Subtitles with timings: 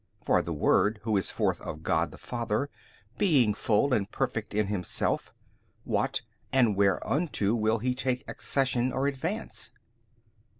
[0.23, 2.71] for the Word Who is forth of God the Father
[3.19, 5.31] being full and Perfect in Himself,
[5.83, 9.69] what and whereunto will He take accession or advance?